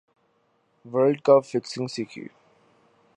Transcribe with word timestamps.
world cup 0.91 1.43
fixing 1.51 1.87
سکی 1.95 2.25